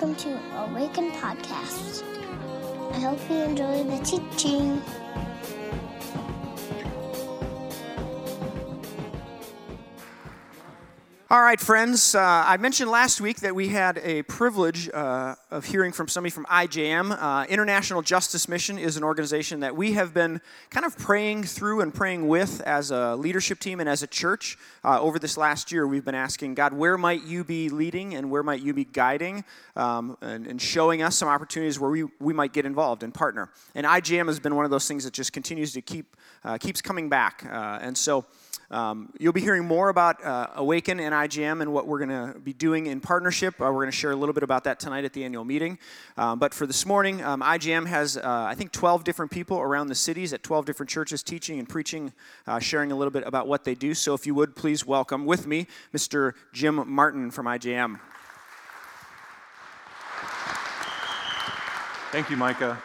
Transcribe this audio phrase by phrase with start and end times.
[0.00, 2.04] welcome to Awaken Podcast.
[2.92, 4.80] I hope you enjoy the teaching.
[11.30, 12.14] All right, friends.
[12.14, 16.30] Uh, I mentioned last week that we had a privilege uh, of hearing from somebody
[16.30, 17.14] from IJM.
[17.20, 20.40] Uh, International Justice Mission is an organization that we have been
[20.70, 24.56] kind of praying through and praying with as a leadership team and as a church.
[24.82, 28.30] Uh, over this last year, we've been asking God, where might you be leading and
[28.30, 29.44] where might you be guiding
[29.76, 33.50] um, and, and showing us some opportunities where we, we might get involved and partner.
[33.74, 36.80] And IJM has been one of those things that just continues to keep uh, keeps
[36.80, 37.44] coming back.
[37.44, 38.24] Uh, and so,
[38.70, 42.38] um, you'll be hearing more about uh, Awaken and IJM and what we're going to
[42.38, 43.54] be doing in partnership.
[43.54, 45.78] Uh, we're going to share a little bit about that tonight at the annual meeting.
[46.18, 49.86] Um, but for this morning, um, IJM has, uh, I think, 12 different people around
[49.86, 52.12] the cities at 12 different churches teaching and preaching,
[52.46, 53.94] uh, sharing a little bit about what they do.
[53.94, 56.34] So if you would, please welcome with me Mr.
[56.52, 57.98] Jim Martin from IJM.
[62.10, 62.82] Thank you, Micah.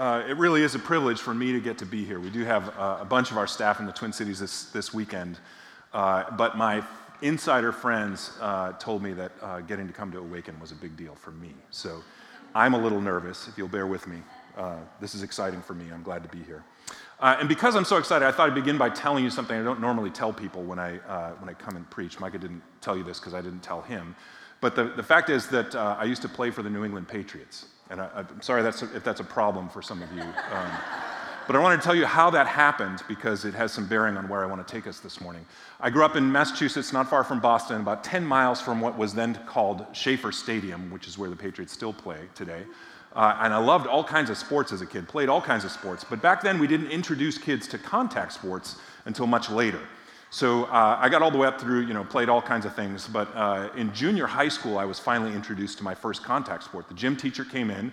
[0.00, 2.18] Uh, it really is a privilege for me to get to be here.
[2.18, 4.94] We do have uh, a bunch of our staff in the Twin Cities this, this
[4.94, 5.38] weekend,
[5.92, 6.82] uh, but my
[7.20, 10.96] insider friends uh, told me that uh, getting to come to Awaken was a big
[10.96, 11.52] deal for me.
[11.68, 12.02] So
[12.54, 14.22] I'm a little nervous, if you'll bear with me.
[15.02, 15.92] This is exciting for me.
[15.92, 16.64] I'm glad to be here.
[17.20, 19.82] and because I'm so excited, I thought I'd begin by telling you something I don't
[19.82, 20.92] normally tell people when I,
[21.40, 22.18] when I come and preach.
[22.18, 24.16] Micah didn't tell you this because I didn't tell him.
[24.62, 27.66] But the, the fact is that I used to play for the New England Patriots.
[27.90, 30.22] And I, am sorry that's a, if that's a problem for some of you.
[30.22, 30.70] Um,
[31.46, 34.28] but I want to tell you how that happened because it has some bearing on
[34.28, 35.44] where I want to take us this morning.
[35.80, 39.14] I grew up in Massachusetts, not far from Boston, about 10 miles from what was
[39.14, 42.62] then called Schaefer Stadium, which is where the Patriots still play today.
[43.16, 45.72] Uh, and I loved all kinds of sports as a kid, played all kinds of
[45.72, 46.04] sports.
[46.08, 49.80] But back then, we didn't introduce kids to contact sports until much later.
[50.32, 52.74] So uh, I got all the way up through, you know, played all kinds of
[52.76, 53.08] things.
[53.08, 56.86] But uh, in junior high school, I was finally introduced to my first contact sport.
[56.86, 57.92] The gym teacher came in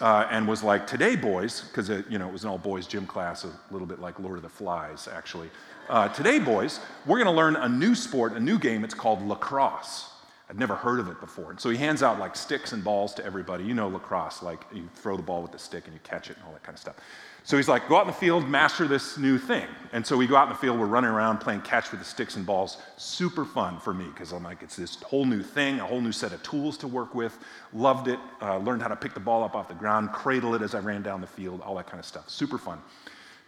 [0.00, 3.44] uh, and was like, "Today, boys," because you know it was an all-boys gym class,
[3.44, 5.50] a little bit like Lord of the Flies, actually.
[5.88, 8.84] Uh, Today, boys, we're going to learn a new sport, a new game.
[8.84, 10.10] It's called lacrosse.
[10.48, 11.50] I'd never heard of it before.
[11.50, 13.64] And so he hands out like sticks and balls to everybody.
[13.64, 16.36] You know lacrosse, like you throw the ball with the stick and you catch it
[16.36, 16.96] and all that kind of stuff.
[17.42, 19.66] So he's like, go out in the field, master this new thing.
[19.92, 22.06] And so we go out in the field, we're running around playing catch with the
[22.06, 22.78] sticks and balls.
[22.96, 26.12] Super fun for me because I'm like, it's this whole new thing, a whole new
[26.12, 27.38] set of tools to work with.
[27.72, 30.62] Loved it, uh, learned how to pick the ball up off the ground, cradle it
[30.62, 32.28] as I ran down the field, all that kind of stuff.
[32.30, 32.80] Super fun.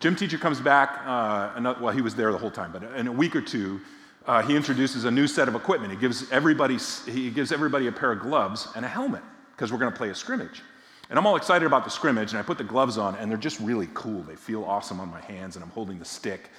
[0.00, 3.09] Gym teacher comes back, uh, another, well, he was there the whole time, but in
[3.09, 3.80] a week or two,
[4.28, 5.91] uh, he introduces a new set of equipment.
[5.91, 9.22] He gives everybody, he gives everybody a pair of gloves and a helmet
[9.53, 10.62] because we're going to play a scrimmage.
[11.09, 13.39] And I'm all excited about the scrimmage, and I put the gloves on, and they're
[13.39, 14.22] just really cool.
[14.22, 16.50] They feel awesome on my hands, and I'm holding the stick.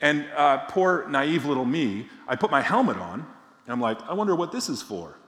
[0.00, 4.14] And uh, poor, naive little me, I put my helmet on, and I'm like, I
[4.14, 5.18] wonder what this is for.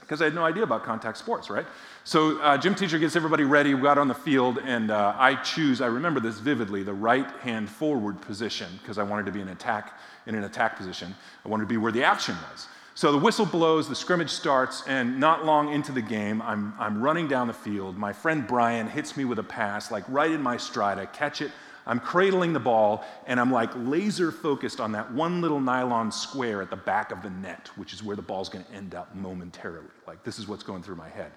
[0.00, 1.66] Because I had no idea about contact sports, right?
[2.04, 3.74] So, uh, gym teacher gets everybody ready.
[3.74, 7.30] We got on the field, and uh, I choose, I remember this vividly, the right
[7.42, 11.14] hand forward position, because I wanted to be an attack, in an attack position.
[11.44, 12.68] I wanted to be where the action was.
[12.94, 17.00] So the whistle blows, the scrimmage starts, and not long into the game, I'm, I'm
[17.00, 17.96] running down the field.
[17.96, 20.98] My friend Brian hits me with a pass, like right in my stride.
[20.98, 21.52] I catch it,
[21.86, 26.60] I'm cradling the ball, and I'm like laser focused on that one little nylon square
[26.60, 29.86] at the back of the net, which is where the ball's gonna end up momentarily.
[30.06, 31.32] Like, this is what's going through my head.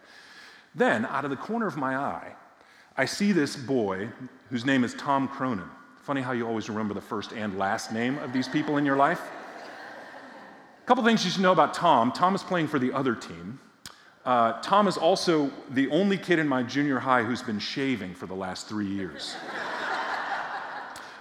[0.75, 2.33] Then, out of the corner of my eye,
[2.97, 4.09] I see this boy
[4.49, 5.69] whose name is Tom Cronin.
[6.11, 8.97] Funny how you always remember the first and last name of these people in your
[8.97, 9.21] life.
[10.83, 12.11] A couple things you should know about Tom.
[12.11, 13.61] Tom is playing for the other team.
[14.25, 18.25] Uh, Tom is also the only kid in my junior high who's been shaving for
[18.25, 19.37] the last three years.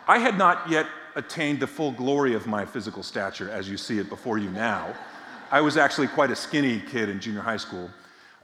[0.08, 4.00] I had not yet attained the full glory of my physical stature as you see
[4.00, 4.92] it before you now.
[5.52, 7.88] I was actually quite a skinny kid in junior high school.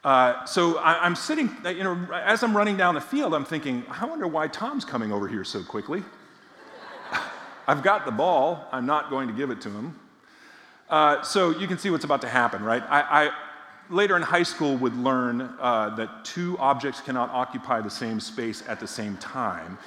[0.04, 3.84] Uh, so I, am sitting, you know, as I'm running down the field, I'm thinking,
[3.90, 6.04] I wonder why Tom's coming over here so quickly.
[7.66, 9.98] I've got the ball, I'm not going to give it to him.
[10.88, 12.82] Uh, so you can see what's about to happen, right?
[12.88, 13.30] I, I
[13.90, 18.62] later in high school would learn uh, that two objects cannot occupy the same space
[18.68, 19.78] at the same time,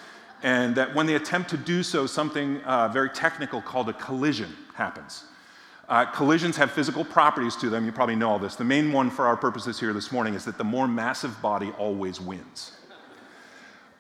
[0.44, 4.54] and that when they attempt to do so, something uh, very technical called a collision
[4.74, 5.24] happens.
[5.88, 7.86] Uh, collisions have physical properties to them.
[7.86, 8.56] You probably know all this.
[8.56, 11.72] The main one for our purposes here this morning is that the more massive body
[11.80, 12.74] always wins.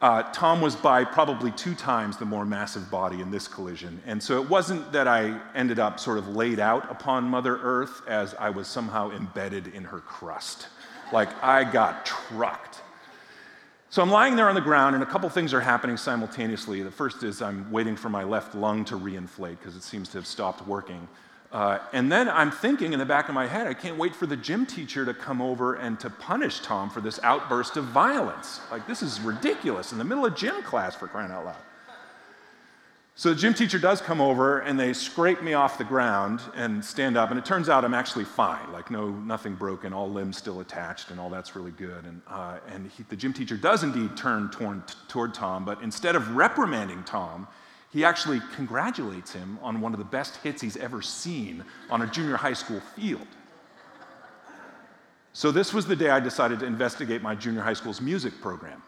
[0.01, 4.01] Uh, Tom was by probably two times the more massive body in this collision.
[4.06, 8.01] And so it wasn't that I ended up sort of laid out upon Mother Earth
[8.07, 10.68] as I was somehow embedded in her crust.
[11.12, 12.81] Like I got trucked.
[13.90, 16.84] So I'm lying there on the ground, and a couple things are happening simultaneously.
[16.84, 20.19] The first is I'm waiting for my left lung to reinflate because it seems to
[20.19, 21.07] have stopped working.
[21.51, 24.28] Uh, and then I'm thinking in the back of my head, I can't wait for
[24.28, 28.62] the gym teacher to come over and to punish Tom for this outburst of violence.
[28.72, 31.57] Like, this is ridiculous in the middle of gym class for crying out loud.
[33.16, 36.86] So the gym teacher does come over and they scrape me off the ground and
[36.86, 40.38] stand up, and it turns out I'm actually fine, like no, nothing broken, all limbs
[40.38, 42.06] still attached, and all that's really good.
[42.06, 46.16] And, uh, and he, the gym teacher does indeed turn toward, toward Tom, but instead
[46.16, 47.45] of reprimanding Tom,
[47.91, 52.07] he actually congratulates him on one of the best hits he's ever seen on a
[52.07, 53.27] junior high school field.
[55.33, 58.81] So this was the day I decided to investigate my junior high school's music program.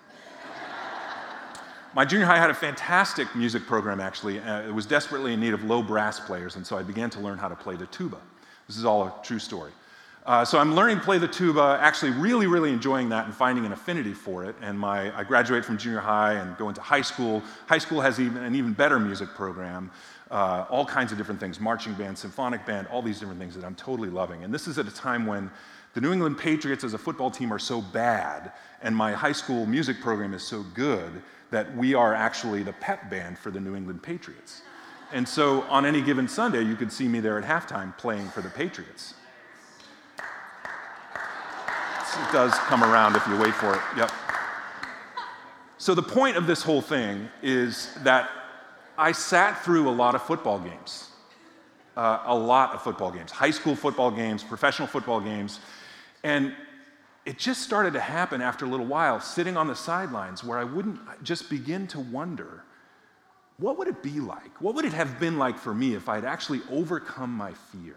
[1.94, 4.40] My junior high had a fantastic music program, actually.
[4.40, 7.20] Uh, it was desperately in need of low brass players, and so I began to
[7.20, 8.18] learn how to play the tuba.
[8.68, 9.72] This is all a true story.
[10.24, 13.66] Uh, so I'm learning to play the tuba, actually really, really enjoying that and finding
[13.66, 14.56] an affinity for it.
[14.62, 17.42] And my, I graduate from junior high and go into high school.
[17.68, 19.90] High school has even, an even better music program,
[20.30, 23.66] uh, all kinds of different things, marching band, symphonic band, all these different things that
[23.66, 24.44] I'm totally loving.
[24.44, 25.50] And this is at a time when
[25.96, 28.54] the New England Patriots as a football team are so bad,
[28.84, 33.10] and my high school music program is so good that we are actually the pep
[33.10, 34.62] band for the New England Patriots.
[35.12, 38.42] And so on any given Sunday, you could see me there at halftime playing for
[38.42, 39.16] the Patriots.
[42.22, 43.82] It does come around if you wait for it.
[43.98, 44.12] Yep.
[45.78, 48.30] So the point of this whole thing is that
[48.98, 51.08] I sat through a lot of football games.
[51.98, 55.60] Uh, a lot of football games, high school football games, professional football games.
[56.24, 56.54] And
[57.26, 60.64] it just started to happen after a little while, sitting on the sidelines, where I
[60.64, 62.64] wouldn't just begin to wonder
[63.58, 64.60] what would it be like?
[64.60, 67.96] What would it have been like for me if I had actually overcome my fear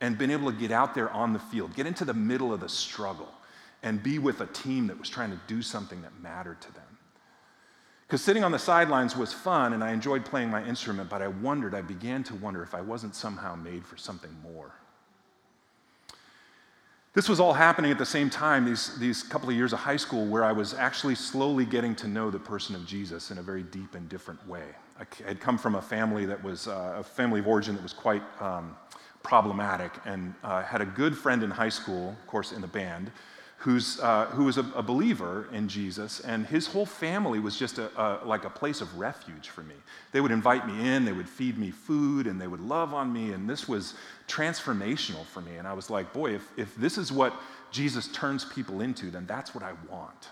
[0.00, 2.60] and been able to get out there on the field, get into the middle of
[2.60, 3.28] the struggle,
[3.82, 6.82] and be with a team that was trying to do something that mattered to them?
[8.06, 11.28] Because sitting on the sidelines was fun and I enjoyed playing my instrument, but I
[11.28, 14.72] wondered, I began to wonder if I wasn't somehow made for something more.
[17.12, 19.96] This was all happening at the same time, these, these couple of years of high
[19.96, 23.42] school, where I was actually slowly getting to know the person of Jesus in a
[23.42, 24.64] very deep and different way.
[24.98, 27.92] I had come from a family that was uh, a family of origin that was
[27.92, 28.76] quite um,
[29.22, 33.10] problematic, and uh, had a good friend in high school, of course, in the band,
[33.60, 37.78] who's, uh, who was a, a, believer in Jesus, and his whole family was just
[37.78, 39.74] a, a, like a place of refuge for me.
[40.12, 43.12] They would invite me in, they would feed me food, and they would love on
[43.12, 43.92] me, and this was
[44.26, 45.56] transformational for me.
[45.56, 47.34] And I was like, boy, if, if this is what
[47.70, 50.30] Jesus turns people into, then that's what I want.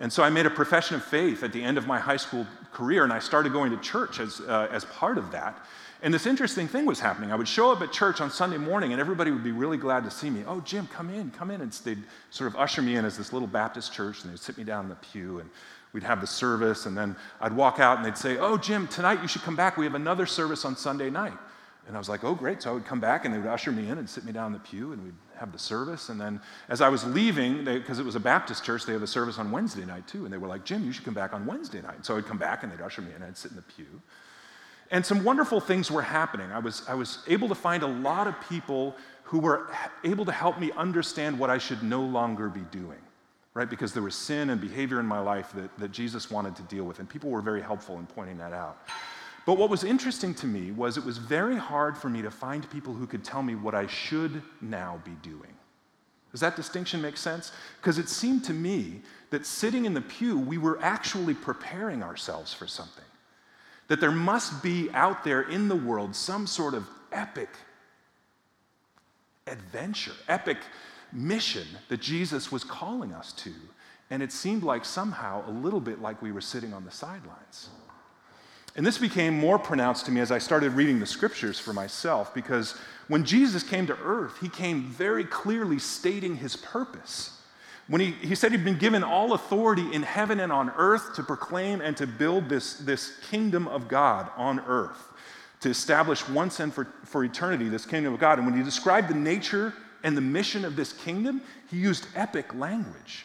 [0.00, 2.46] And so I made a profession of faith at the end of my high school
[2.72, 5.66] career, and I started going to church as, uh, as part of that.
[6.00, 7.32] And this interesting thing was happening.
[7.32, 10.04] I would show up at church on Sunday morning, and everybody would be really glad
[10.04, 10.44] to see me.
[10.46, 11.60] Oh, Jim, come in, come in.
[11.60, 14.56] And they'd sort of usher me in as this little Baptist church, and they'd sit
[14.56, 15.50] me down in the pew, and
[15.92, 16.86] we'd have the service.
[16.86, 19.76] And then I'd walk out, and they'd say, Oh, Jim, tonight you should come back.
[19.76, 21.36] We have another service on Sunday night.
[21.88, 22.62] And I was like, Oh, great.
[22.62, 24.46] So I would come back, and they would usher me in and sit me down
[24.46, 26.10] in the pew, and we'd have the service.
[26.10, 29.06] And then as I was leaving, because it was a Baptist church, they have a
[29.08, 30.24] service on Wednesday night too.
[30.24, 32.06] And they were like, Jim, you should come back on Wednesday night.
[32.06, 34.00] So I'd come back, and they'd usher me in, and I'd sit in the pew.
[34.90, 36.50] And some wonderful things were happening.
[36.50, 39.70] I was, I was able to find a lot of people who were
[40.04, 42.98] able to help me understand what I should no longer be doing,
[43.52, 43.68] right?
[43.68, 46.84] Because there was sin and behavior in my life that, that Jesus wanted to deal
[46.84, 48.78] with, and people were very helpful in pointing that out.
[49.44, 52.68] But what was interesting to me was it was very hard for me to find
[52.70, 55.52] people who could tell me what I should now be doing.
[56.32, 57.52] Does that distinction make sense?
[57.80, 62.52] Because it seemed to me that sitting in the pew, we were actually preparing ourselves
[62.52, 63.04] for something
[63.88, 67.48] that there must be out there in the world some sort of epic
[69.46, 70.58] adventure, epic
[71.12, 73.52] mission that Jesus was calling us to.
[74.10, 77.70] And it seemed like somehow a little bit like we were sitting on the sidelines.
[78.76, 82.32] And this became more pronounced to me as I started reading the scriptures for myself
[82.32, 82.74] because
[83.08, 87.37] when Jesus came to earth, he came very clearly stating his purpose.
[87.88, 91.22] When he, he said he'd been given all authority in heaven and on earth to
[91.22, 95.02] proclaim and to build this, this kingdom of God on earth,
[95.60, 98.38] to establish once and for, for eternity this kingdom of God.
[98.38, 99.72] And when he described the nature
[100.04, 101.40] and the mission of this kingdom,
[101.70, 103.24] he used epic language.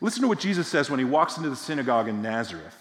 [0.00, 2.79] Listen to what Jesus says when he walks into the synagogue in Nazareth.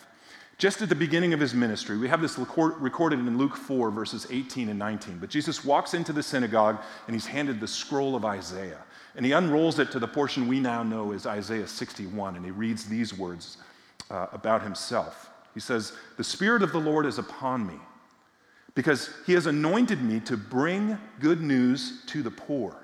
[0.59, 4.27] Just at the beginning of his ministry, we have this recorded in Luke 4, verses
[4.29, 5.17] 18 and 19.
[5.17, 8.81] But Jesus walks into the synagogue and he's handed the scroll of Isaiah.
[9.15, 12.51] And he unrolls it to the portion we now know as Isaiah 61, and he
[12.51, 13.57] reads these words
[14.11, 15.29] uh, about himself.
[15.53, 17.79] He says, The Spirit of the Lord is upon me,
[18.75, 22.75] because he has anointed me to bring good news to the poor.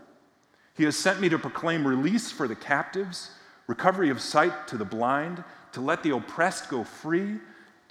[0.76, 3.32] He has sent me to proclaim release for the captives,
[3.68, 7.38] recovery of sight to the blind, to let the oppressed go free,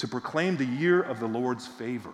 [0.05, 2.13] to proclaim the year of the Lord's favor.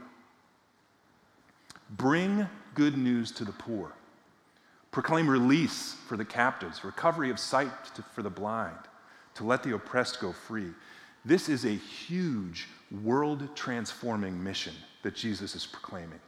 [1.90, 3.90] Bring good news to the poor,
[4.92, 8.78] proclaim release for the captives, recovery of sight to, for the blind,
[9.34, 10.68] to let the oppressed go free.
[11.24, 12.68] This is a huge
[13.02, 16.20] world transforming mission that Jesus is proclaiming.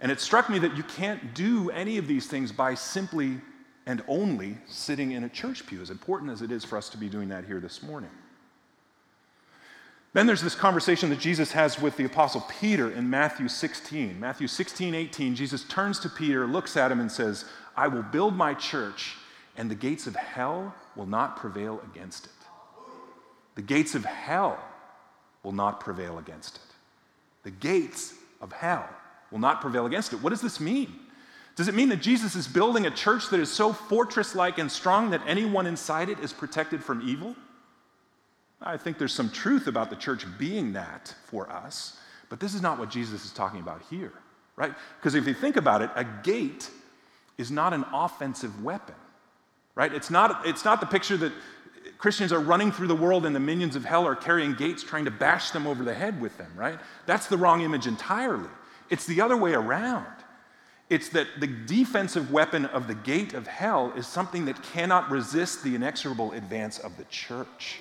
[0.00, 3.38] And it struck me that you can't do any of these things by simply
[3.84, 6.96] and only sitting in a church pew, as important as it is for us to
[6.96, 8.08] be doing that here this morning.
[10.16, 14.18] Then there's this conversation that Jesus has with the Apostle Peter in Matthew 16.
[14.18, 17.44] Matthew 16, 18, Jesus turns to Peter, looks at him, and says,
[17.76, 19.16] I will build my church,
[19.58, 22.32] and the gates of hell will not prevail against it.
[23.56, 24.58] The gates of hell
[25.42, 26.62] will not prevail against it.
[27.42, 28.88] The gates of hell
[29.30, 30.22] will not prevail against it.
[30.22, 30.94] What does this mean?
[31.56, 34.72] Does it mean that Jesus is building a church that is so fortress like and
[34.72, 37.36] strong that anyone inside it is protected from evil?
[38.60, 41.98] I think there's some truth about the church being that for us,
[42.28, 44.12] but this is not what Jesus is talking about here,
[44.56, 44.74] right?
[44.98, 46.70] Because if you think about it, a gate
[47.38, 48.94] is not an offensive weapon,
[49.74, 49.92] right?
[49.92, 51.32] It's not, it's not the picture that
[51.98, 55.04] Christians are running through the world and the minions of hell are carrying gates trying
[55.04, 56.78] to bash them over the head with them, right?
[57.04, 58.48] That's the wrong image entirely.
[58.90, 60.06] It's the other way around.
[60.88, 65.64] It's that the defensive weapon of the gate of hell is something that cannot resist
[65.64, 67.80] the inexorable advance of the church.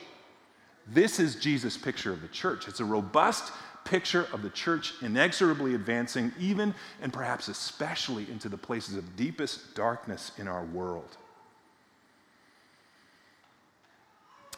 [0.88, 2.68] This is Jesus' picture of the church.
[2.68, 3.52] It's a robust
[3.86, 9.76] picture of the church inexorably advancing, even and perhaps especially into the places of deepest
[9.76, 11.18] darkness in our world.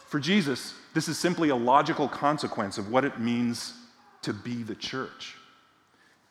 [0.07, 3.73] For Jesus, this is simply a logical consequence of what it means
[4.21, 5.36] to be the church.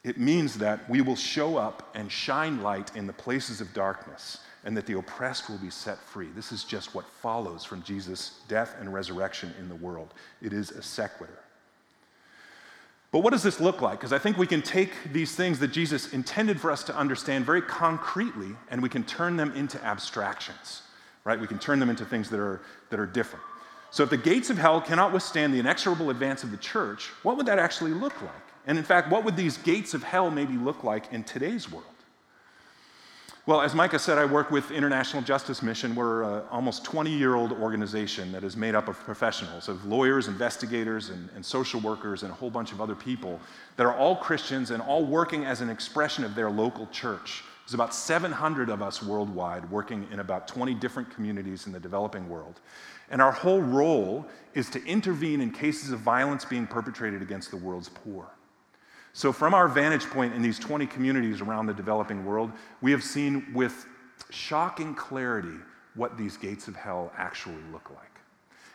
[0.06, 4.38] It means that we will show up and shine light in the places of darkness
[4.64, 6.28] and that the oppressed will be set free.
[6.32, 10.14] This is just what follows from Jesus' death and resurrection in the world.
[10.40, 11.40] It is a sequitur.
[13.10, 13.98] But what does this look like?
[13.98, 17.44] Because I think we can take these things that Jesus intended for us to understand
[17.44, 20.82] very concretely and we can turn them into abstractions,
[21.24, 21.40] right?
[21.40, 22.60] We can turn them into things that are,
[22.90, 23.44] that are different.
[23.90, 27.36] So if the gates of hell cannot withstand the inexorable advance of the church, what
[27.36, 28.45] would that actually look like?
[28.66, 31.86] And in fact, what would these gates of hell maybe look like in today's world?
[33.46, 35.94] Well, as Micah said, I work with International Justice Mission.
[35.94, 40.26] We're an almost 20 year old organization that is made up of professionals, of lawyers,
[40.26, 43.38] investigators, and, and, social workers, and a whole bunch of other people
[43.76, 47.44] that are all Christians and all working as an expression of their local church.
[47.64, 52.28] There's about 700 of us worldwide working in about 20 different communities in the developing
[52.28, 52.58] world.
[53.10, 57.58] And our whole role is to intervene in cases of violence being perpetrated against the
[57.58, 58.26] world's poor.
[59.16, 63.02] So, from our vantage point in these 20 communities around the developing world, we have
[63.02, 63.86] seen with
[64.28, 65.56] shocking clarity
[65.94, 68.20] what these gates of hell actually look like.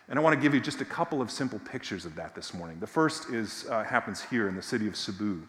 [0.08, 2.54] And I want to give you just a couple of simple pictures of that this
[2.54, 2.80] morning.
[2.80, 5.46] The first is, uh, happens here in the city of Cebu.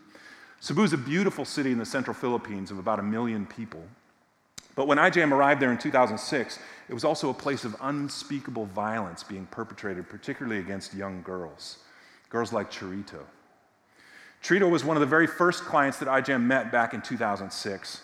[0.60, 3.82] Cebu is a beautiful city in the central Philippines of about a million people.
[4.76, 9.24] But when IJM arrived there in 2006, it was also a place of unspeakable violence
[9.24, 11.80] being perpetrated, particularly against young girls.
[12.30, 13.22] Girls like Charito.
[14.44, 18.02] Charito was one of the very first clients that IJM met back in 2006.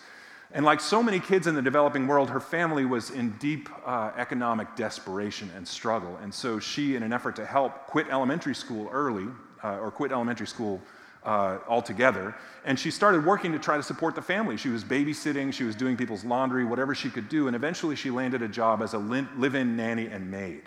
[0.52, 4.12] And like so many kids in the developing world, her family was in deep uh,
[4.16, 6.16] economic desperation and struggle.
[6.22, 9.26] And so she, in an effort to help, quit elementary school early,
[9.62, 10.80] uh, or quit elementary school
[11.24, 12.34] uh, altogether.
[12.64, 14.56] And she started working to try to support the family.
[14.56, 17.48] She was babysitting, she was doing people's laundry, whatever she could do.
[17.48, 20.62] And eventually she landed a job as a live in nanny and maid.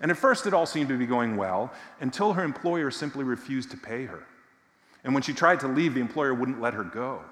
[0.00, 3.70] And at first it all seemed to be going well until her employer simply refused
[3.72, 4.24] to pay her.
[5.04, 7.22] And when she tried to leave, the employer wouldn't let her go.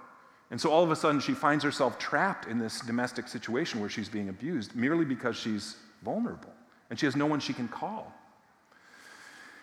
[0.50, 3.90] And so all of a sudden, she finds herself trapped in this domestic situation where
[3.90, 6.52] she's being abused merely because she's vulnerable
[6.88, 8.14] and she has no one she can call.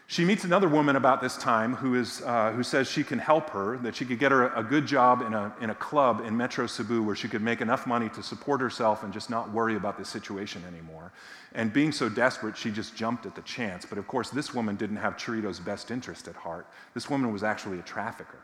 [0.08, 3.50] She meets another woman about this time who, is, uh, who says she can help
[3.50, 6.38] her, that she could get her a good job in a, in a club in
[6.38, 9.76] Metro Cebu where she could make enough money to support herself and just not worry
[9.76, 11.12] about the situation anymore.
[11.56, 13.84] And being so desperate, she just jumped at the chance.
[13.84, 16.68] But of course, this woman didn't have Charito's best interest at heart.
[16.94, 18.40] This woman was actually a trafficker.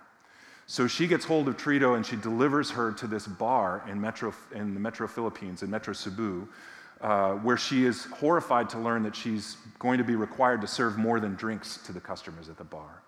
[0.66, 4.34] So she gets hold of Charito and she delivers her to this bar in, Metro,
[4.56, 6.48] in the Metro Philippines, in Metro Cebu,
[7.02, 10.98] uh, where she is horrified to learn that she's going to be required to serve
[10.98, 13.02] more than drinks to the customers at the bar.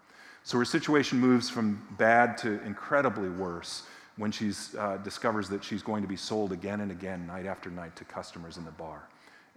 [0.43, 3.83] So her situation moves from bad to incredibly worse
[4.17, 7.69] when she uh, discovers that she's going to be sold again and again, night after
[7.69, 9.07] night, to customers in the bar.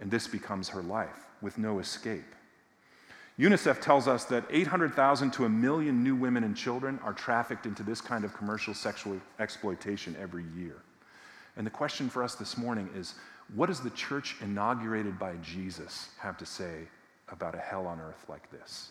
[0.00, 2.35] And this becomes her life with no escape.
[3.38, 7.83] UNICEF tells us that 800,000 to a million new women and children are trafficked into
[7.83, 10.76] this kind of commercial sexual exploitation every year.
[11.57, 13.14] And the question for us this morning is
[13.55, 16.88] what does the church inaugurated by Jesus have to say
[17.29, 18.91] about a hell on earth like this?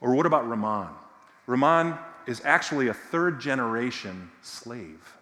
[0.00, 0.88] Or what about Rahman?
[1.46, 5.14] Rahman is actually a third generation slave.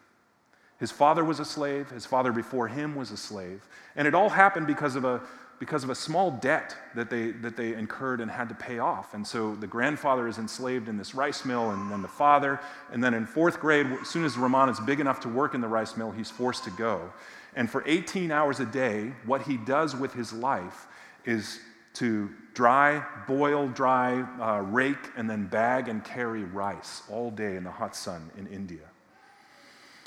[0.79, 4.29] His father was a slave, his father before him was a slave, and it all
[4.29, 5.23] happened because of a,
[5.59, 9.15] because of a small debt that they, that they incurred and had to pay off.
[9.15, 12.61] And so the grandfather is enslaved in this rice mill, and then the father,
[12.93, 15.61] and then in fourth grade, as soon as Rahman is big enough to work in
[15.61, 17.13] the rice mill, he's forced to go.
[17.55, 20.87] And for 18 hours a day, what he does with his life
[21.25, 21.59] is
[21.95, 27.65] to dry, boil, dry, uh, rake, and then bag and carry rice all day in
[27.65, 28.91] the hot sun in India.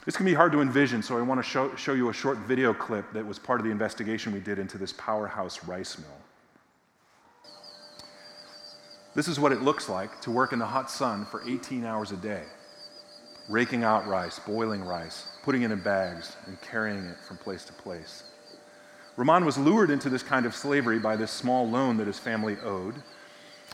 [0.10, 2.40] This can be hard to envision, so I want to show, show you a short
[2.40, 7.54] video clip that was part of the investigation we did into this powerhouse rice mill.
[9.14, 12.12] This is what it looks like to work in the hot sun for 18 hours
[12.12, 12.42] a day,
[13.52, 17.74] raking out rice, boiling rice, putting it in bags, and carrying it from place to
[17.74, 18.24] place.
[19.16, 22.58] Rahman was lured into this kind of slavery by this small loan that his family
[22.64, 22.96] owed.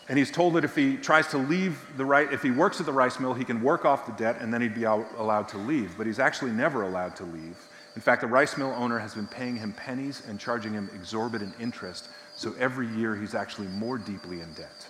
[0.07, 2.85] And he's told that if he tries to leave the right, if he works at
[2.85, 5.57] the rice mill, he can work off the debt and then he'd be allowed to
[5.57, 5.97] leave.
[5.97, 7.57] But he's actually never allowed to leave.
[7.95, 11.53] In fact, the rice mill owner has been paying him pennies and charging him exorbitant
[11.59, 12.09] interest.
[12.35, 14.87] So every year he's actually more deeply in debt.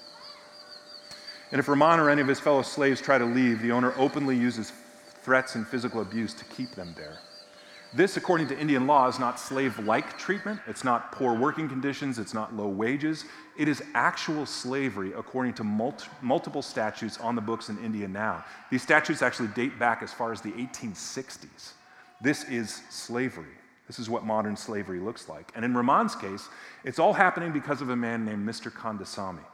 [1.51, 4.35] And if Rahman or any of his fellow slaves try to leave, the owner openly
[4.35, 4.73] uses
[5.21, 7.19] threats and physical abuse to keep them there.
[7.95, 10.59] This, according to Indian law, is not slave like treatment.
[10.67, 12.19] It's not poor working conditions.
[12.19, 13.23] It's not low wages.
[13.57, 18.43] It is actual slavery according to multi- multiple statutes on the books in India now.
[18.69, 21.71] These statutes actually date back as far as the 1860s.
[22.21, 23.55] This is slavery.
[23.87, 25.53] This is what modern slavery looks like.
[25.55, 26.49] And in Rahman's case,
[26.83, 28.69] it's all happening because of a man named Mr.
[28.69, 29.45] Kandasamy.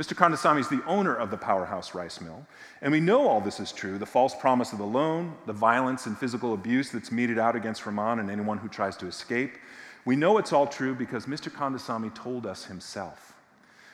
[0.00, 0.14] Mr.
[0.14, 2.46] Kandasamy is the owner of the powerhouse rice mill,
[2.80, 6.06] and we know all this is true the false promise of the loan, the violence
[6.06, 9.58] and physical abuse that's meted out against Rahman and anyone who tries to escape.
[10.06, 11.52] We know it's all true because Mr.
[11.52, 13.34] Kandasamy told us himself.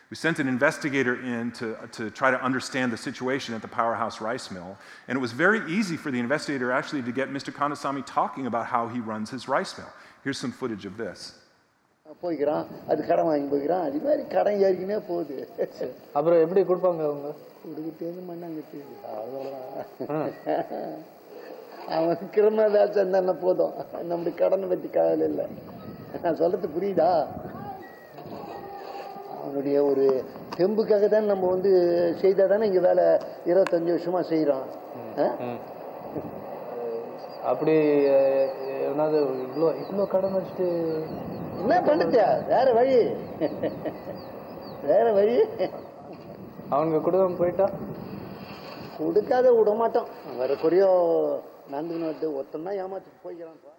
[0.08, 4.20] We sent an investigator in to, to try to understand the situation at the powerhouse
[4.20, 7.52] rice mill, and it was very easy for the investigator actually to get Mr.
[7.52, 9.92] Kandasamy talking about how he runs his rice mill.
[10.22, 11.36] Here's some footage of this.
[12.22, 13.85] போய்க்கிறான் அது கடன் வாங்கி போய்க்கிறான்.
[13.88, 15.37] அது மாதிரி கடன் ஏறிக்கினே போகுது.
[16.16, 17.29] அப்புறம் எப்படி கொடுப்பாங்க அவங்க?
[17.64, 18.79] கொடுக்கிட்டேருந்து மண்ணாங்கட்டி
[19.16, 19.66] அவ்வளோதான்
[21.96, 23.74] அவன் கிரமதாச்சும் இருந்தா போதும்.
[24.11, 25.46] நம்முடைய கடனை பற்றி கவலை இல்லை.
[26.22, 27.11] நான் சொல்றது புரியுதா?
[29.40, 30.05] அவனுடைய ஒரு
[30.59, 31.70] தெம்புக்காக தான் நம்ம வந்து
[32.20, 33.05] செய்தால் தானே இங்கே வேலை
[33.50, 34.66] இருபத்தஞ்சி வருஷமா செய்கிறோம்
[37.50, 37.74] அப்படி
[38.87, 40.68] எவனாவது இவ்வளோ இவ்வளோ கடன் வச்சுட்டு
[41.65, 42.17] என்ன பண்ணுச்ச
[42.51, 42.97] வேற வழி
[44.89, 45.36] வேற வழி
[46.75, 47.67] அவங்க குடும்பம் போயிட்டா
[48.97, 50.89] கொடுக்காத விட மாட்டோம் வேற குறையோ
[51.73, 53.73] நடந்துக்கணும் வருது ஒருத்தன் தான் ஏமாத்திட்டு போய்க்கிறான்ப்பா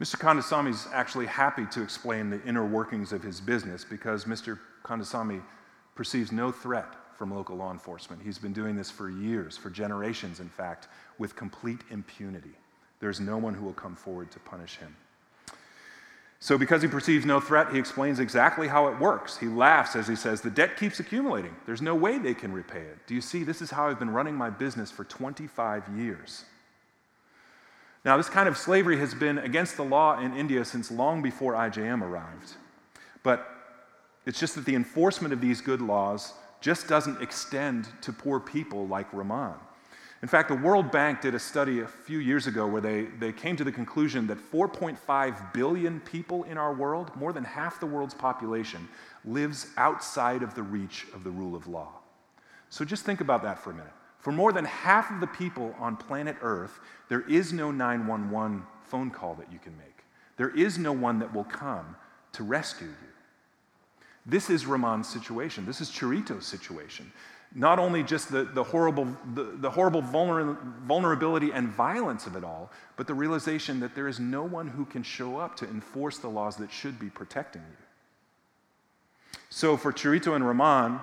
[0.00, 0.16] Mr.
[0.24, 4.50] Kandasamy is actually happy to explain the inner workings of his business because Mr.
[4.88, 5.38] Kandasamy
[5.96, 8.22] perceives no threat from local law enforcement.
[8.22, 10.82] He's been doing this for years, for generations, in fact,
[11.18, 12.54] with complete impunity.
[13.00, 14.94] There's no one who will come forward to punish him.
[16.43, 19.37] So, because he perceives no threat, he explains exactly how it works.
[19.37, 21.55] He laughs as he says, The debt keeps accumulating.
[21.65, 22.97] There's no way they can repay it.
[23.07, 23.45] Do you see?
[23.45, 26.43] This is how I've been running my business for 25 years.
[28.03, 31.53] Now, this kind of slavery has been against the law in India since long before
[31.53, 32.55] IJM arrived.
[33.23, 33.47] But
[34.25, 38.85] it's just that the enforcement of these good laws just doesn't extend to poor people
[38.85, 39.53] like Rahman.
[40.23, 43.33] In fact, the World Bank did a study a few years ago where they, they
[43.33, 47.85] came to the conclusion that 4.5 billion people in our world, more than half the
[47.85, 48.87] world's population,
[49.25, 51.89] lives outside of the reach of the rule of law.
[52.69, 53.91] So just think about that for a minute.
[54.17, 59.11] For more than half of the people on planet Earth, there is no 911 phone
[59.11, 60.05] call that you can make.
[60.37, 61.97] There is no one that will come
[62.31, 63.13] to rescue you.
[64.25, 65.65] This is Rahman's situation.
[65.65, 67.11] This is Chirito's situation.
[67.55, 72.43] Not only just the, the horrible, the, the horrible vulner, vulnerability and violence of it
[72.43, 76.17] all, but the realization that there is no one who can show up to enforce
[76.17, 79.37] the laws that should be protecting you.
[79.49, 80.99] So for Chirito and Rahman,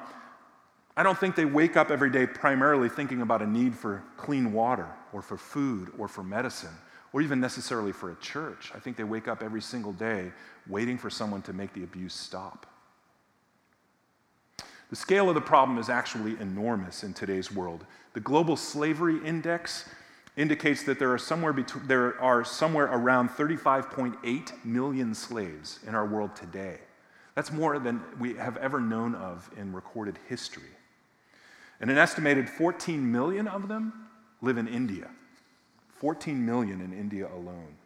[0.96, 4.52] I don't think they wake up every day primarily thinking about a need for clean
[4.52, 6.74] water or for food or for medicine
[7.12, 8.72] or even necessarily for a church.
[8.74, 10.32] I think they wake up every single day
[10.66, 12.66] waiting for someone to make the abuse stop.
[14.90, 17.86] The scale of the problem is actually enormous in today's world.
[18.12, 19.88] The Global Slavery Index
[20.36, 26.04] indicates that there are somewhere, between, there are somewhere around 35.8 million slaves in our
[26.04, 26.78] world today.
[27.36, 30.70] That's more than we have ever known of in recorded history.
[31.80, 34.08] And an estimated 14 million of them
[34.42, 35.08] live in India.
[36.00, 37.76] 14 million in India alone.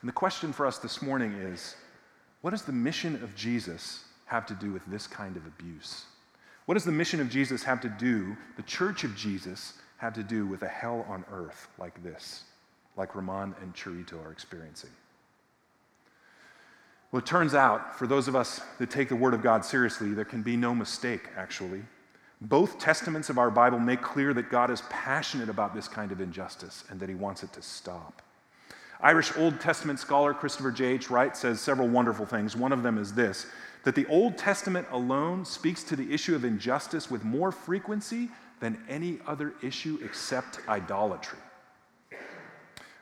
[0.00, 1.76] And the question for us this morning is
[2.40, 6.06] what does the mission of Jesus have to do with this kind of abuse?
[6.66, 10.22] What does the mission of Jesus have to do, the church of Jesus, have to
[10.22, 12.44] do with a hell on earth like this,
[12.96, 14.90] like Ramon and Chirito are experiencing?
[17.12, 20.12] Well, it turns out, for those of us that take the Word of God seriously,
[20.12, 21.82] there can be no mistake, actually.
[22.40, 26.20] Both testaments of our Bible make clear that God is passionate about this kind of
[26.20, 28.22] injustice and that He wants it to stop.
[29.00, 31.10] Irish Old Testament scholar Christopher J.H.
[31.10, 32.56] Wright says several wonderful things.
[32.56, 33.46] One of them is this
[33.86, 38.82] that the Old Testament alone speaks to the issue of injustice with more frequency than
[38.88, 41.38] any other issue except idolatry.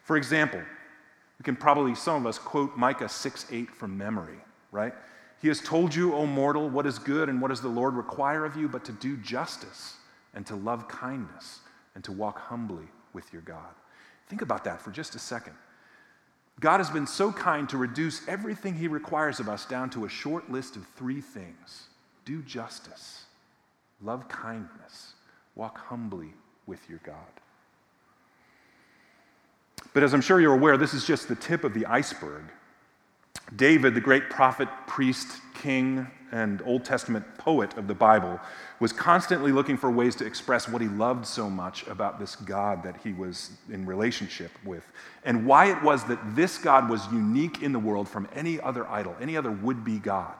[0.02, 0.60] For example,
[1.38, 4.36] we can probably, some of us, quote Micah 6 8 from memory,
[4.72, 4.92] right?
[5.40, 8.44] He has told you, O mortal, what is good and what does the Lord require
[8.44, 9.96] of you, but to do justice
[10.34, 11.60] and to love kindness
[11.94, 13.72] and to walk humbly with your God.
[14.28, 15.54] Think about that for just a second.
[16.60, 20.08] God has been so kind to reduce everything He requires of us down to a
[20.08, 21.88] short list of three things
[22.24, 23.24] do justice,
[24.02, 25.12] love kindness,
[25.56, 26.32] walk humbly
[26.66, 27.16] with your God.
[29.92, 32.44] But as I'm sure you're aware, this is just the tip of the iceberg.
[33.56, 38.40] David, the great prophet, priest, king, and Old Testament poet of the Bible,
[38.80, 42.82] was constantly looking for ways to express what he loved so much about this God
[42.82, 44.84] that he was in relationship with,
[45.24, 48.86] and why it was that this God was unique in the world from any other
[48.88, 50.34] idol, any other would be God.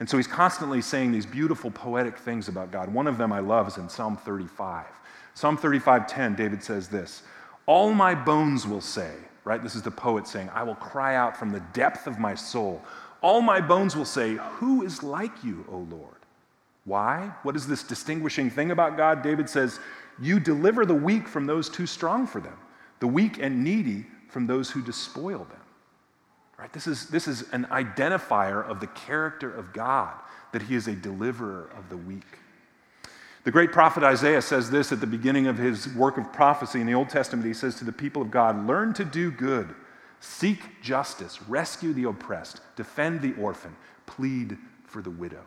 [0.00, 2.92] And so he's constantly saying these beautiful poetic things about God.
[2.92, 4.84] One of them I love is in Psalm 35.
[5.34, 7.22] Psalm 35:10, David says this,
[7.66, 9.14] "All my bones will say,
[9.46, 9.62] right?
[9.62, 12.84] This is the poet saying, I will cry out from the depth of my soul.
[13.22, 16.14] All my bones will say, Who is like you, O Lord?
[16.84, 17.32] Why?
[17.42, 19.22] What is this distinguishing thing about God?
[19.22, 19.80] David says,
[20.20, 22.56] You deliver the weak from those too strong for them,
[23.00, 25.60] the weak and needy from those who despoil them.
[26.58, 26.72] Right?
[26.72, 30.14] This is, this is an identifier of the character of God,
[30.52, 32.38] that He is a deliverer of the weak.
[33.46, 36.86] The great prophet Isaiah says this at the beginning of his work of prophecy in
[36.88, 37.46] the Old Testament.
[37.46, 39.72] He says to the people of God, Learn to do good,
[40.20, 43.74] seek justice, rescue the oppressed, defend the orphan,
[44.06, 45.42] plead for the widow.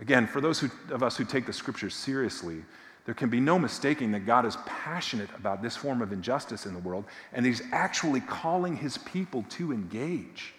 [0.00, 2.64] Again, for those who, of us who take the scriptures seriously,
[3.04, 6.72] there can be no mistaking that God is passionate about this form of injustice in
[6.72, 10.54] the world, and He's actually calling His people to engage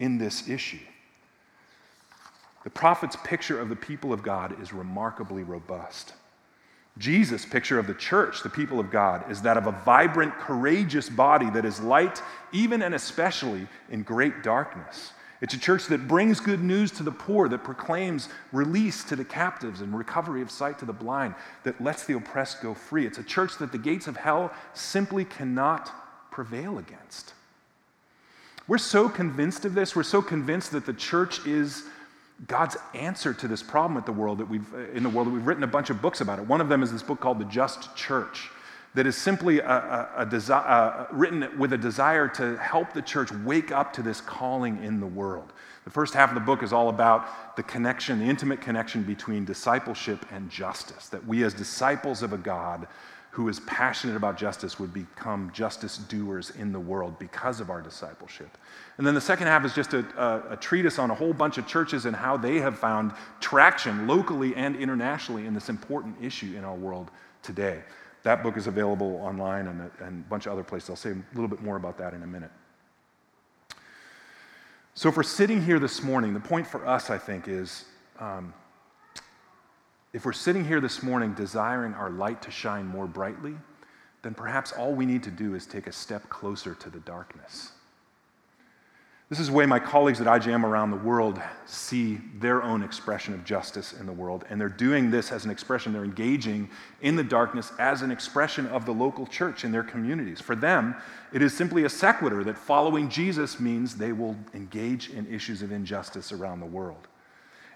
[0.00, 0.80] in this issue.
[2.64, 6.14] The prophet's picture of the people of God is remarkably robust.
[6.98, 11.08] Jesus' picture of the church, the people of God, is that of a vibrant, courageous
[11.08, 15.12] body that is light, even and especially in great darkness.
[15.40, 19.24] It's a church that brings good news to the poor, that proclaims release to the
[19.24, 23.04] captives and recovery of sight to the blind, that lets the oppressed go free.
[23.06, 25.90] It's a church that the gates of hell simply cannot
[26.30, 27.34] prevail against.
[28.66, 29.94] We're so convinced of this.
[29.94, 31.84] We're so convinced that the church is
[32.46, 35.46] God's answer to this problem at the world that we've, in the world that we've
[35.46, 36.46] written a bunch of books about it.
[36.46, 38.50] One of them is this book called The Just Church,
[38.94, 43.02] that is simply a, a, a desi- uh, written with a desire to help the
[43.02, 45.52] church wake up to this calling in the world.
[45.84, 49.44] The first half of the book is all about the connection, the intimate connection between
[49.44, 52.86] discipleship and justice, that we as disciples of a God
[53.34, 57.82] who is passionate about justice would become justice doers in the world because of our
[57.82, 58.56] discipleship.
[58.96, 61.58] And then the second half is just a, a, a, treatise on a whole bunch
[61.58, 66.54] of churches and how they have found traction locally and internationally in this important issue
[66.56, 67.10] in our world
[67.42, 67.82] today.
[68.22, 70.90] That book is available online and a, and a bunch of other places.
[70.90, 72.52] I'll say a little bit more about that in a minute.
[74.94, 77.84] So, if we're sitting here this morning, the point for us, I think, is
[78.20, 78.54] um,
[80.14, 83.54] if we're sitting here this morning desiring our light to shine more brightly,
[84.22, 87.72] then perhaps all we need to do is take a step closer to the darkness.
[89.28, 93.34] This is the way my colleagues at IJM around the world see their own expression
[93.34, 94.44] of justice in the world.
[94.48, 96.70] And they're doing this as an expression, they're engaging
[97.02, 100.40] in the darkness as an expression of the local church in their communities.
[100.40, 100.94] For them,
[101.32, 105.72] it is simply a sequitur that following Jesus means they will engage in issues of
[105.72, 107.08] injustice around the world.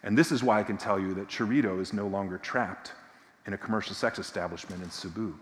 [0.03, 2.93] And this is why I can tell you that Chirito is no longer trapped
[3.47, 5.35] in a commercial sex establishment in Cebu.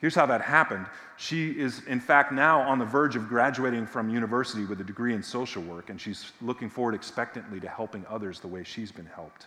[0.00, 0.86] Here's how that happened.
[1.16, 5.14] She is, in fact, now on the verge of graduating from university with a degree
[5.14, 9.06] in social work, and she's looking forward expectantly to helping others the way she's been
[9.06, 9.46] helped.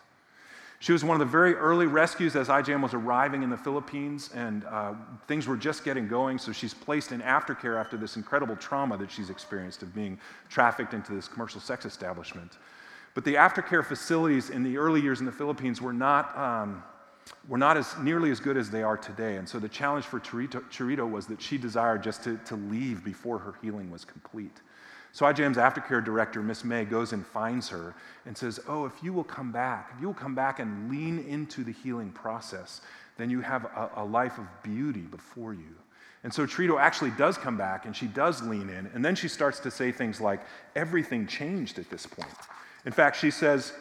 [0.79, 4.29] She was one of the very early rescues as IJM was arriving in the Philippines,
[4.33, 4.93] and uh,
[5.27, 6.37] things were just getting going.
[6.37, 10.93] So she's placed in aftercare after this incredible trauma that she's experienced of being trafficked
[10.93, 12.57] into this commercial sex establishment.
[13.15, 16.83] But the aftercare facilities in the early years in the Philippines were not, um,
[17.47, 19.37] were not as nearly as good as they are today.
[19.37, 23.03] And so the challenge for Chirito, Chirito was that she desired just to, to leave
[23.03, 24.61] before her healing was complete.
[25.13, 29.13] So IJM's aftercare director, Miss May, goes and finds her and says, Oh, if you
[29.13, 32.81] will come back, if you will come back and lean into the healing process,
[33.17, 35.73] then you have a, a life of beauty before you.
[36.25, 38.87] And so Cherito actually does come back and she does lean in.
[38.93, 40.41] And then she starts to say things like,
[40.75, 42.27] everything changed at this point.
[42.85, 43.73] In fact, she says,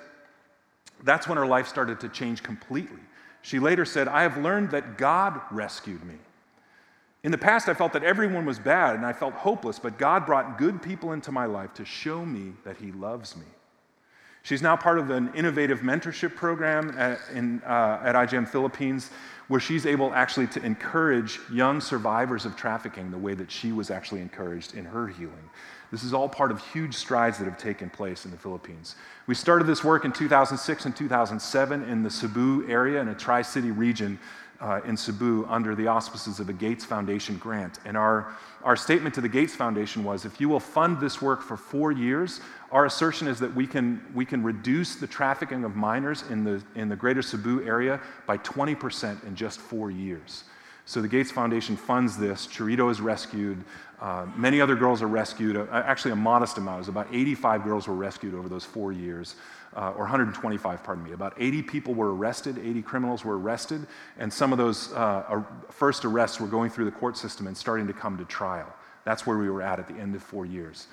[1.03, 3.01] that's when her life started to change completely.
[3.43, 6.15] She later said, I have learned that God rescued me.
[7.23, 10.27] In the past, I felt that everyone was bad and I felt hopeless, but God
[10.27, 13.47] brought good people into my life to show me that He loves me.
[14.43, 19.11] She's now part of an innovative mentorship program at, in, uh, at IJM Philippines
[19.49, 23.91] where she's able actually to encourage young survivors of trafficking the way that she was
[23.91, 25.51] actually encouraged in her healing.
[25.95, 28.97] This is all part of huge strides that have taken place in the Philippines.
[29.29, 33.43] We started this work in 2006 and 2007 in the Cebu area in a Tri
[33.43, 34.19] City region
[34.61, 37.79] uh, in Cebu under the auspices of a Gates Foundation grant.
[37.85, 41.41] And our, our statement to the Gates Foundation was if you will fund this work
[41.41, 42.41] for four years,
[42.73, 46.61] our assertion is that we can, we can reduce the trafficking of minors in the,
[46.75, 50.43] in the greater Cebu area by 20% in just four years.
[50.87, 52.47] So the Gates Foundation funds this.
[52.47, 53.65] Cherito is rescued.
[54.01, 55.57] Uh, many other girls are rescued.
[55.57, 56.77] Uh, actually, a modest amount.
[56.77, 59.37] It was about 85 girls were rescued over those four years
[59.77, 61.13] uh, or 125, pardon me.
[61.13, 63.87] About 80 people were arrested, 80 criminals were arrested,
[64.19, 67.87] and some of those uh, first arrests were going through the court system and starting
[67.87, 68.73] to come to trial.
[69.05, 70.87] That's where we were at at the end of four years.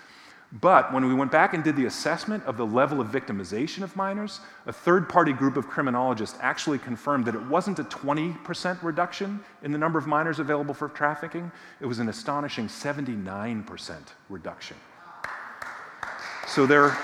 [0.54, 3.96] But when we went back and did the assessment of the level of victimization of
[3.96, 9.40] minors, a third party group of criminologists actually confirmed that it wasn't a 20% reduction
[9.64, 13.96] in the number of minors available for trafficking, it was an astonishing 79%
[14.30, 14.76] reduction.
[16.48, 16.98] So there,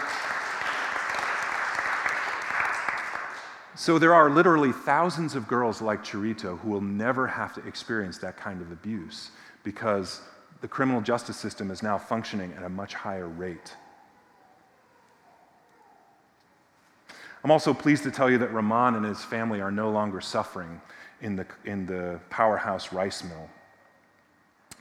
[3.77, 8.17] So there are literally thousands of girls like Cherito who will never have to experience
[8.17, 9.29] that kind of abuse
[9.63, 10.21] because
[10.61, 13.75] the criminal justice system is now functioning at a much higher rate.
[17.43, 20.81] I'm also pleased to tell you that Rahman and his family are no longer suffering
[21.21, 23.49] in the, in the powerhouse rice mill.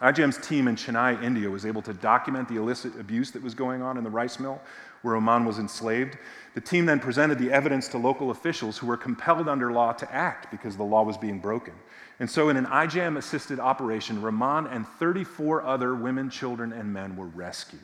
[0.00, 3.80] IJM's team in Chennai, India, was able to document the illicit abuse that was going
[3.80, 4.61] on in the rice mill
[5.02, 6.18] where Rahman was enslaved.
[6.54, 10.12] The team then presented the evidence to local officials who were compelled under law to
[10.12, 11.74] act because the law was being broken.
[12.18, 17.16] And so, in an IJM assisted operation, Rahman and 34 other women, children, and men
[17.16, 17.80] were rescued.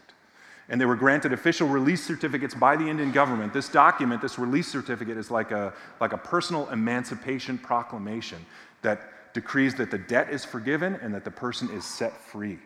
[0.69, 3.53] And they were granted official release certificates by the Indian government.
[3.53, 8.45] This document, this release certificate, is like a, like a personal emancipation proclamation
[8.81, 12.59] that decrees that the debt is forgiven and that the person is set free.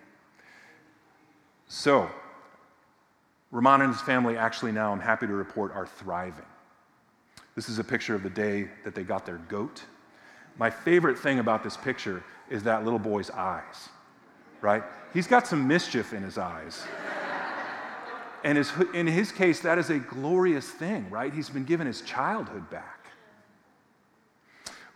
[1.69, 2.11] So,
[3.51, 6.45] Rahman and his family actually now, I'm happy to report, are thriving.
[7.55, 9.83] This is a picture of the day that they got their goat.
[10.59, 13.89] My favorite thing about this picture is that little boy's eyes,
[14.61, 14.83] right?
[15.13, 16.85] He's got some mischief in his eyes.
[18.45, 21.33] and his, in his case, that is a glorious thing, right?
[21.33, 22.96] He's been given his childhood back.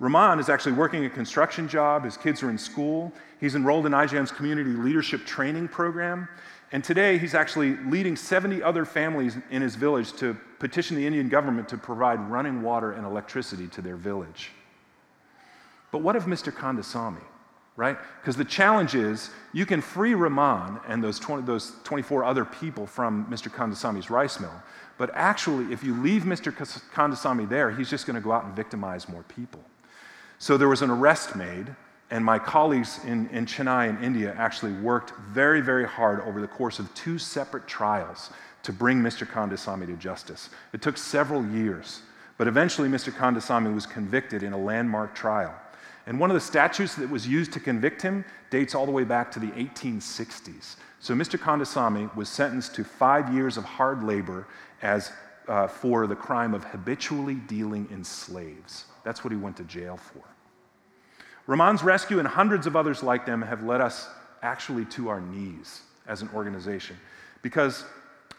[0.00, 2.04] Rahman is actually working a construction job.
[2.04, 3.12] His kids are in school.
[3.38, 6.26] He's enrolled in IJM's community leadership training program.
[6.72, 11.28] And today, he's actually leading 70 other families in his village to petition the Indian
[11.28, 14.52] government to provide running water and electricity to their village.
[15.90, 16.50] But what of Mr.
[16.50, 17.22] Kandasamy,
[17.76, 17.98] right?
[18.22, 22.86] Because the challenge is you can free Rahman and those, 20, those 24 other people
[22.86, 23.50] from Mr.
[23.50, 24.62] Kandasamy's rice mill.
[24.96, 26.54] But actually, if you leave Mr.
[26.94, 29.60] Kandasamy there, he's just going to go out and victimize more people.
[30.40, 31.76] So there was an arrest made,
[32.10, 36.48] and my colleagues in, in Chennai in India actually worked very, very hard over the
[36.48, 38.30] course of two separate trials
[38.62, 39.26] to bring Mr.
[39.26, 40.48] Kandasamy to justice.
[40.72, 42.00] It took several years,
[42.38, 43.12] but eventually Mr.
[43.12, 45.54] Kandasamy was convicted in a landmark trial.
[46.06, 49.04] And one of the statutes that was used to convict him dates all the way
[49.04, 50.76] back to the 1860s.
[51.00, 51.38] So Mr.
[51.38, 54.48] Kandasamy was sentenced to five years of hard labor
[54.80, 55.12] as,
[55.48, 58.86] uh, for the crime of habitually dealing in slaves.
[59.04, 60.22] That's what he went to jail for.
[61.46, 64.08] Rahman's rescue and hundreds of others like them have led us
[64.42, 66.96] actually to our knees as an organization.
[67.42, 67.84] Because,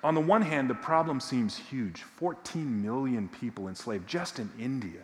[0.03, 5.01] on the one hand, the problem seems huge 14 million people enslaved just in India.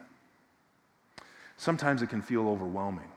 [1.58, 3.10] Sometimes it can feel overwhelming.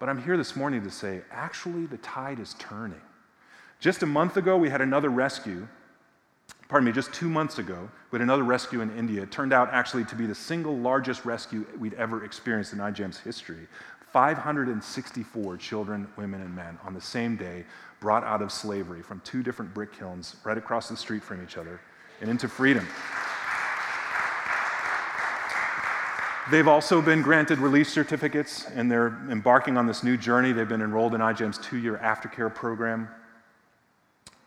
[0.00, 3.00] But I'm here this morning to say actually, the tide is turning.
[3.78, 5.68] Just a month ago, we had another rescue
[6.72, 9.20] pardon me, just two months ago, we had another rescue in India.
[9.24, 13.18] It turned out actually to be the single largest rescue we'd ever experienced in IJM's
[13.18, 13.68] history.
[14.10, 17.66] 564 children, women, and men on the same day
[18.00, 21.58] brought out of slavery from two different brick kilns right across the street from each
[21.58, 21.78] other
[22.22, 22.88] and into freedom.
[26.50, 30.52] They've also been granted release certificates and they're embarking on this new journey.
[30.52, 33.10] They've been enrolled in IJM's two year aftercare program.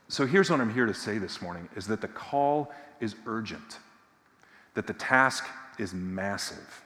[0.08, 3.80] So here's what I'm here to say this morning is that the call is urgent,
[4.76, 5.46] that the task
[5.80, 6.84] is massive,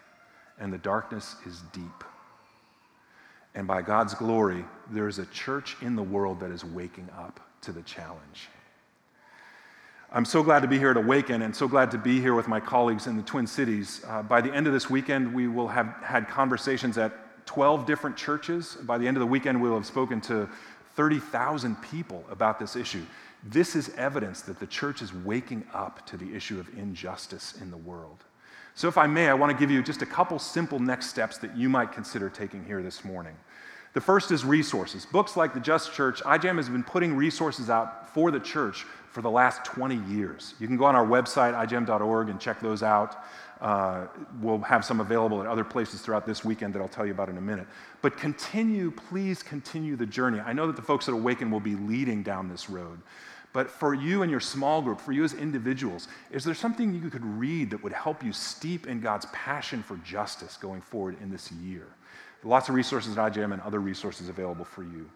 [0.59, 2.03] and the darkness is deep.
[3.55, 7.39] And by God's glory, there is a church in the world that is waking up
[7.61, 8.47] to the challenge.
[10.11, 12.47] I'm so glad to be here at Awaken and so glad to be here with
[12.47, 14.03] my colleagues in the Twin Cities.
[14.07, 18.15] Uh, by the end of this weekend, we will have had conversations at 12 different
[18.15, 18.75] churches.
[18.83, 20.49] By the end of the weekend, we will have spoken to
[20.95, 23.05] 30,000 people about this issue.
[23.43, 27.71] This is evidence that the church is waking up to the issue of injustice in
[27.71, 28.23] the world.
[28.75, 31.37] So, if I may, I want to give you just a couple simple next steps
[31.39, 33.35] that you might consider taking here this morning.
[33.93, 35.05] The first is resources.
[35.05, 39.21] Books like The Just Church, IJM has been putting resources out for the church for
[39.21, 40.53] the last 20 years.
[40.59, 43.23] You can go on our website, ijm.org, and check those out.
[43.61, 44.07] Uh,
[44.41, 47.29] we'll have some available at other places throughout this weekend that I'll tell you about
[47.29, 47.67] in a minute.
[48.01, 50.39] But continue, please continue the journey.
[50.39, 53.01] I know that the folks at Awaken will be leading down this road.
[53.51, 57.09] But for you and your small group, for you as individuals, is there something you
[57.09, 61.31] could read that would help you steep in God's passion for justice going forward in
[61.31, 61.87] this year?
[62.43, 65.09] Lots of resources at IJM and other resources available for you.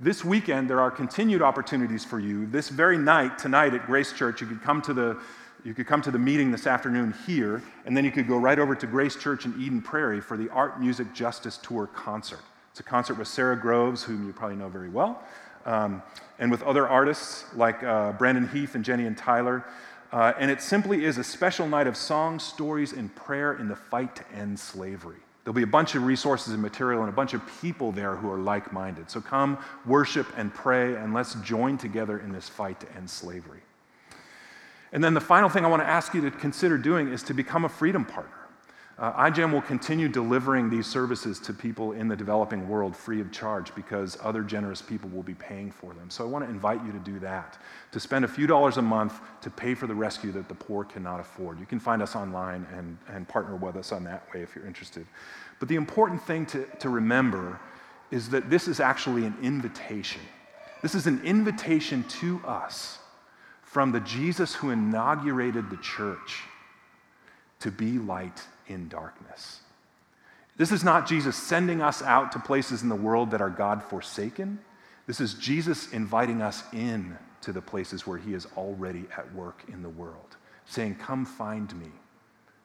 [0.00, 2.46] This weekend, there are continued opportunities for you.
[2.46, 5.20] This very night, tonight at Grace Church, you could come to the
[5.68, 8.58] you could come to the meeting this afternoon here, and then you could go right
[8.58, 12.40] over to Grace Church in Eden Prairie for the Art Music Justice Tour concert.
[12.70, 15.22] It's a concert with Sara Groves, whom you probably know very well,
[15.66, 16.02] um,
[16.38, 19.62] and with other artists like uh, Brandon Heath and Jenny and Tyler.
[20.10, 23.76] Uh, and it simply is a special night of songs, stories, and prayer in the
[23.76, 25.18] fight to end slavery.
[25.44, 28.30] There'll be a bunch of resources and material and a bunch of people there who
[28.30, 29.10] are like minded.
[29.10, 33.60] So come worship and pray, and let's join together in this fight to end slavery.
[34.92, 37.34] And then the final thing I want to ask you to consider doing is to
[37.34, 38.34] become a freedom partner.
[38.98, 43.30] Uh, IJM will continue delivering these services to people in the developing world free of
[43.30, 46.10] charge because other generous people will be paying for them.
[46.10, 47.58] So I want to invite you to do that,
[47.92, 50.82] to spend a few dollars a month to pay for the rescue that the poor
[50.82, 51.60] cannot afford.
[51.60, 54.66] You can find us online and, and partner with us on that way if you're
[54.66, 55.06] interested.
[55.60, 57.60] But the important thing to, to remember
[58.10, 60.22] is that this is actually an invitation.
[60.82, 62.98] This is an invitation to us
[63.68, 66.42] from the Jesus who inaugurated the church
[67.60, 69.60] to be light in darkness.
[70.56, 73.82] This is not Jesus sending us out to places in the world that are God
[73.82, 74.58] forsaken.
[75.06, 79.62] This is Jesus inviting us in to the places where he is already at work
[79.68, 81.90] in the world, saying, Come find me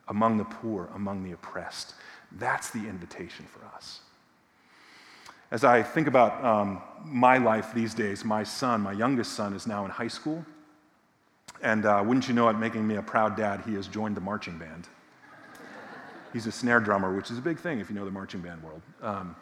[0.07, 1.95] among the poor, among the oppressed.
[2.31, 3.99] That's the invitation for us.
[5.51, 9.67] As I think about um, my life these days, my son, my youngest son, is
[9.67, 10.43] now in high school.
[11.63, 14.21] And uh, wouldn't you know it, making me a proud dad, he has joined the
[14.21, 14.87] marching band.
[16.33, 18.61] He's a snare drummer, which is a big thing if you know the marching band
[18.61, 18.81] world.
[19.01, 19.35] Um,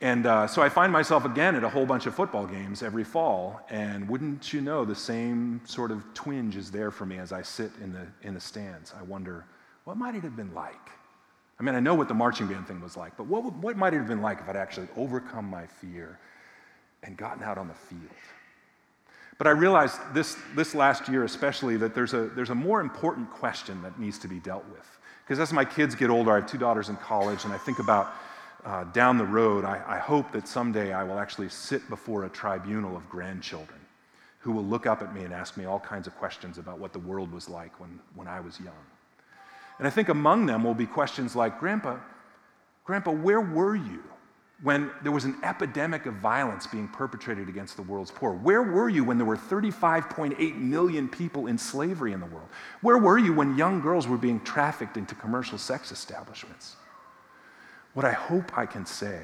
[0.00, 3.02] and uh, so I find myself again at a whole bunch of football games every
[3.02, 7.32] fall, and wouldn't you know, the same sort of twinge is there for me as
[7.32, 8.94] I sit in the, in the stands.
[8.98, 9.44] I wonder,
[9.84, 10.90] what might it have been like?
[11.58, 13.94] I mean, I know what the marching band thing was like, but what, what might
[13.94, 16.18] it have been like if I'd actually overcome my fear
[17.02, 18.02] and gotten out on the field?
[19.38, 23.30] But I realized this, this last year, especially, that there's a, there's a more important
[23.30, 24.86] question that needs to be dealt with.
[25.24, 27.78] Because as my kids get older, I have two daughters in college, and I think
[27.78, 28.14] about
[28.64, 32.28] uh, down the road, I, I hope that someday I will actually sit before a
[32.28, 33.78] tribunal of grandchildren
[34.40, 36.92] who will look up at me and ask me all kinds of questions about what
[36.92, 38.74] the world was like when, when I was young.
[39.78, 41.98] And I think among them will be questions like Grandpa,
[42.84, 44.02] Grandpa, where were you
[44.62, 48.32] when there was an epidemic of violence being perpetrated against the world's poor?
[48.32, 52.48] Where were you when there were 35.8 million people in slavery in the world?
[52.80, 56.76] Where were you when young girls were being trafficked into commercial sex establishments?
[57.92, 59.22] What I hope I can say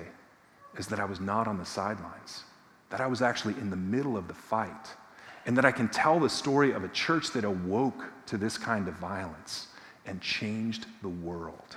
[0.78, 2.44] is that I was not on the sidelines,
[2.90, 4.88] that I was actually in the middle of the fight,
[5.46, 8.86] and that I can tell the story of a church that awoke to this kind
[8.86, 9.68] of violence
[10.06, 11.76] and changed the world.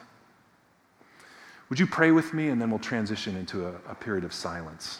[1.69, 4.99] Would you pray with me and then we'll transition into a, a period of silence?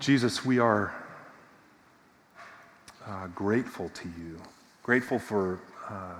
[0.00, 0.92] Jesus, we are
[3.06, 4.40] uh, grateful to you,
[4.82, 6.14] grateful for, uh,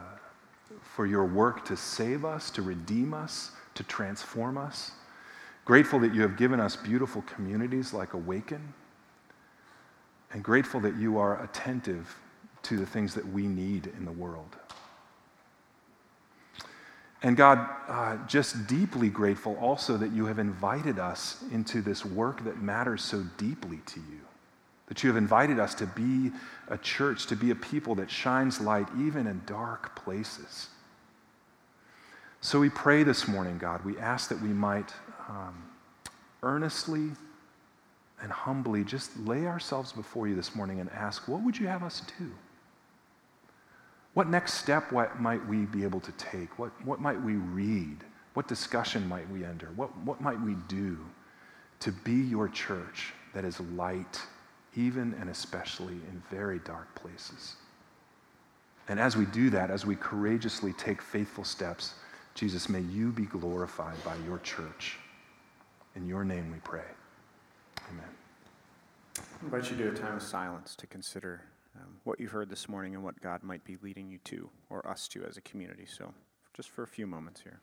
[0.95, 4.93] for your work to save us, to redeem us, to transform us.
[5.65, 8.73] Grateful that you have given us beautiful communities like Awaken,
[10.33, 12.17] and grateful that you are attentive
[12.63, 14.57] to the things that we need in the world.
[17.25, 22.45] And God, uh, just deeply grateful also that you have invited us into this work
[22.45, 24.21] that matters so deeply to you.
[24.89, 26.33] That you have invited us to be
[26.69, 30.69] a church, to be a people that shines light even in dark places.
[32.43, 33.83] So we pray this morning, God.
[33.87, 34.93] We ask that we might
[35.27, 35.65] um,
[36.43, 37.09] earnestly
[38.21, 41.85] and humbly just lay ourselves before you this morning and ask, what would you have
[41.85, 42.31] us do?
[44.15, 46.59] What next step what might we be able to take?
[46.59, 47.99] What, what might we read?
[48.35, 49.71] What discussion might we enter?
[49.77, 50.99] What, what might we do
[51.81, 54.21] to be your church that is light,
[54.77, 57.57] even and especially in very dark places?
[58.89, 61.95] And as we do that, as we courageously take faithful steps,
[62.35, 64.99] Jesus, may you be glorified by your church.
[65.97, 66.83] In your name we pray.
[67.91, 68.05] Amen.
[69.19, 71.43] I invite you to a time of silence to consider
[71.77, 74.87] um, what you've heard this morning and what God might be leading you to or
[74.89, 75.87] us to as a community.
[75.87, 76.13] So,
[76.55, 77.61] just for a few moments here.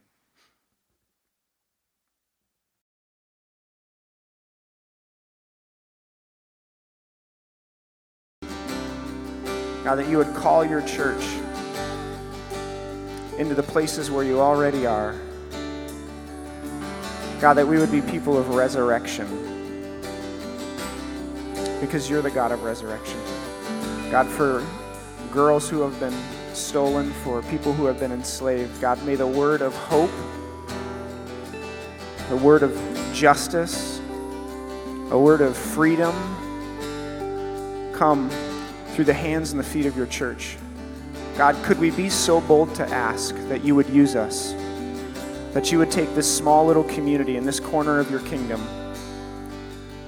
[9.83, 11.23] God, that you would call your church
[13.39, 15.15] into the places where you already are.
[17.39, 19.25] God, that we would be people of resurrection
[21.81, 23.19] because you're the God of resurrection.
[24.11, 24.61] God, for
[25.31, 26.13] girls who have been
[26.53, 30.11] stolen, for people who have been enslaved, God, may the word of hope,
[32.27, 32.77] the word of
[33.13, 33.99] justice,
[35.11, 36.13] a word of freedom
[37.93, 38.29] come
[38.89, 40.57] through the hands and the feet of your church.
[41.37, 44.51] God, could we be so bold to ask that you would use us,
[45.53, 48.61] that you would take this small little community in this corner of your kingdom,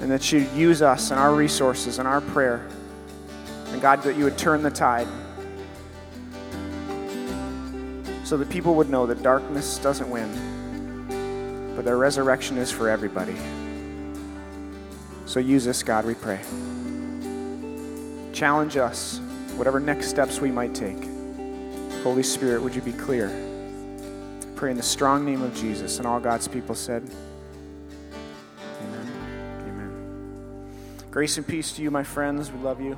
[0.02, 2.68] and that you'd use us and our resources and our prayer,
[3.74, 5.08] and God, that you would turn the tide
[8.24, 13.36] so that people would know that darkness doesn't win, but the resurrection is for everybody.
[15.26, 16.40] So use us, God, we pray.
[18.32, 19.20] Challenge us,
[19.56, 21.10] whatever next steps we might take.
[22.04, 23.30] Holy Spirit, would you be clear?
[24.56, 25.98] Pray in the strong name of Jesus.
[25.98, 27.10] And all God's people said,
[28.82, 29.08] Amen.
[29.68, 31.08] Amen.
[31.12, 32.52] Grace and peace to you, my friends.
[32.52, 32.98] We love you.